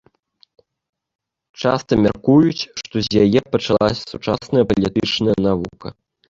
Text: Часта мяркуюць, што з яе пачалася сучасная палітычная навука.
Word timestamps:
Часта 1.63 1.91
мяркуюць, 2.05 2.67
што 2.81 2.95
з 3.09 3.27
яе 3.27 3.39
пачалася 3.57 4.03
сучасная 4.15 4.65
палітычная 4.73 5.35
навука. 5.49 5.87